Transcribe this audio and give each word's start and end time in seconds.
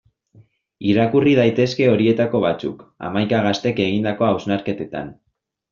Irakurri 0.93 1.33
daitezke 1.39 1.89
horietako 1.91 2.41
batzuk, 2.47 2.83
hamaika 3.11 3.45
gaztek 3.49 3.87
egindako 3.89 4.31
hausnarketetan. 4.31 5.19